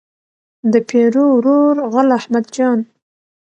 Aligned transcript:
د 0.71 0.73
پیرو 0.89 1.25
ورور 1.37 1.75
غل 1.91 2.09
احمد 2.19 2.45
جان. 2.55 2.79